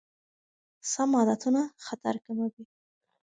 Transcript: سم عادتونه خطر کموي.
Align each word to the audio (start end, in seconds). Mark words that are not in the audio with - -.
سم 0.91 1.11
عادتونه 1.19 1.61
خطر 1.85 2.15
کموي. 2.25 2.63